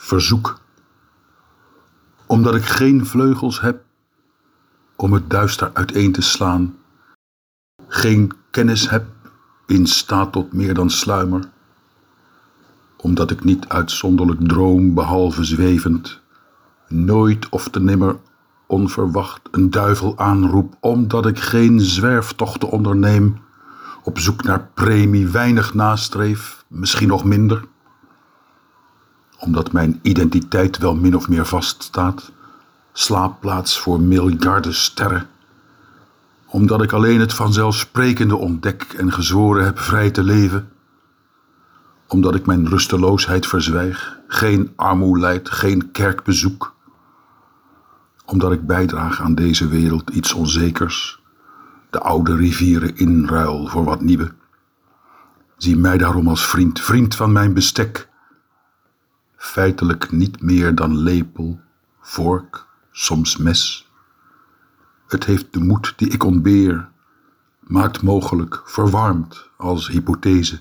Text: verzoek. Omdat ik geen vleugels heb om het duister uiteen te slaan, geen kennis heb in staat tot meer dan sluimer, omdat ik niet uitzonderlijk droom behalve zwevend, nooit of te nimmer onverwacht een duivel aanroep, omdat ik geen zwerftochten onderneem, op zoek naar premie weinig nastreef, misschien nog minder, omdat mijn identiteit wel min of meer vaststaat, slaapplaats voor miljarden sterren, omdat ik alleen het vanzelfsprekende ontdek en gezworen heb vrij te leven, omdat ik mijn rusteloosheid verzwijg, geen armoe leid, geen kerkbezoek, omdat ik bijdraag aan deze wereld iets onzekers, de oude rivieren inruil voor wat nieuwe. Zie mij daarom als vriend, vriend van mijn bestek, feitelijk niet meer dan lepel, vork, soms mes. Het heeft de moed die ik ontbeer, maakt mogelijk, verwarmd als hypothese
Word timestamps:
verzoek. 0.00 0.60
Omdat 2.26 2.54
ik 2.54 2.64
geen 2.64 3.06
vleugels 3.06 3.60
heb 3.60 3.84
om 4.96 5.12
het 5.12 5.30
duister 5.30 5.70
uiteen 5.72 6.12
te 6.12 6.22
slaan, 6.22 6.76
geen 7.88 8.32
kennis 8.50 8.90
heb 8.90 9.04
in 9.66 9.86
staat 9.86 10.32
tot 10.32 10.52
meer 10.52 10.74
dan 10.74 10.90
sluimer, 10.90 11.48
omdat 12.96 13.30
ik 13.30 13.44
niet 13.44 13.68
uitzonderlijk 13.68 14.48
droom 14.48 14.94
behalve 14.94 15.44
zwevend, 15.44 16.20
nooit 16.88 17.48
of 17.48 17.68
te 17.68 17.80
nimmer 17.80 18.16
onverwacht 18.66 19.40
een 19.50 19.70
duivel 19.70 20.18
aanroep, 20.18 20.76
omdat 20.80 21.26
ik 21.26 21.38
geen 21.38 21.80
zwerftochten 21.80 22.70
onderneem, 22.70 23.38
op 24.02 24.18
zoek 24.18 24.42
naar 24.42 24.68
premie 24.74 25.28
weinig 25.28 25.74
nastreef, 25.74 26.64
misschien 26.68 27.08
nog 27.08 27.24
minder, 27.24 27.64
omdat 29.40 29.72
mijn 29.72 29.98
identiteit 30.02 30.78
wel 30.78 30.94
min 30.94 31.16
of 31.16 31.28
meer 31.28 31.46
vaststaat, 31.46 32.30
slaapplaats 32.92 33.78
voor 33.78 34.00
miljarden 34.00 34.74
sterren, 34.74 35.26
omdat 36.46 36.82
ik 36.82 36.92
alleen 36.92 37.20
het 37.20 37.34
vanzelfsprekende 37.34 38.36
ontdek 38.36 38.82
en 38.82 39.12
gezworen 39.12 39.64
heb 39.64 39.78
vrij 39.78 40.10
te 40.10 40.22
leven, 40.22 40.68
omdat 42.08 42.34
ik 42.34 42.46
mijn 42.46 42.68
rusteloosheid 42.68 43.46
verzwijg, 43.46 44.18
geen 44.26 44.72
armoe 44.76 45.18
leid, 45.18 45.50
geen 45.50 45.90
kerkbezoek, 45.90 46.74
omdat 48.24 48.52
ik 48.52 48.66
bijdraag 48.66 49.20
aan 49.20 49.34
deze 49.34 49.68
wereld 49.68 50.10
iets 50.10 50.32
onzekers, 50.32 51.22
de 51.90 52.00
oude 52.00 52.36
rivieren 52.36 52.96
inruil 52.96 53.66
voor 53.66 53.84
wat 53.84 54.00
nieuwe. 54.00 54.32
Zie 55.56 55.76
mij 55.76 55.98
daarom 55.98 56.28
als 56.28 56.46
vriend, 56.46 56.80
vriend 56.80 57.14
van 57.14 57.32
mijn 57.32 57.52
bestek, 57.54 58.08
feitelijk 59.40 60.10
niet 60.10 60.42
meer 60.42 60.74
dan 60.74 60.96
lepel, 60.96 61.60
vork, 62.00 62.66
soms 62.90 63.36
mes. 63.36 63.90
Het 65.06 65.24
heeft 65.24 65.52
de 65.52 65.60
moed 65.60 65.92
die 65.96 66.08
ik 66.08 66.24
ontbeer, 66.24 66.88
maakt 67.60 68.02
mogelijk, 68.02 68.62
verwarmd 68.64 69.48
als 69.56 69.88
hypothese 69.88 70.60